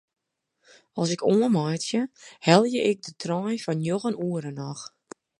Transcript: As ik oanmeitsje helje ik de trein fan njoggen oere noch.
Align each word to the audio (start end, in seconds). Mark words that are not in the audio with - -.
As 1.01 1.09
ik 1.15 1.25
oanmeitsje 1.33 2.01
helje 2.45 2.81
ik 2.91 2.99
de 3.05 3.13
trein 3.21 3.59
fan 3.63 3.79
njoggen 3.83 4.19
oere 4.27 4.51
noch. 4.59 4.83